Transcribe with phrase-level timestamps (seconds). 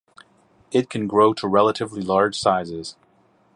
[0.71, 2.95] It can grow to relatively large sizes.